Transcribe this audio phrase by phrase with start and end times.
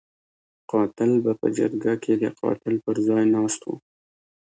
[0.71, 3.75] قاتل به په جرګه کې د قاتل پر ځای ناست وو.